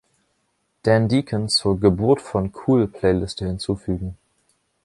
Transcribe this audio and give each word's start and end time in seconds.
Dan 0.81 1.07
Deacon 1.09 1.47
zur 1.47 1.79
„Geburt 1.79 2.21
von 2.23 2.51
Cool“-Playliste 2.65 3.45
hinzufügen 3.45 4.17